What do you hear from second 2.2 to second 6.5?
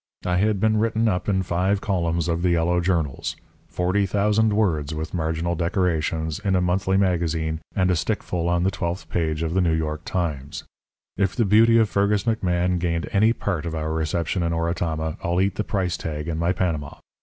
of the yellow journals, 40,000 words (with marginal decorations)